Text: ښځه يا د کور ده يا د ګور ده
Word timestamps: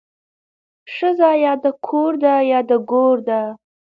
ښځه 0.93 1.29
يا 1.43 1.53
د 1.63 1.67
کور 1.87 2.11
ده 2.23 2.35
يا 2.51 2.59
د 2.69 2.71
ګور 2.89 3.17
ده 3.27 3.41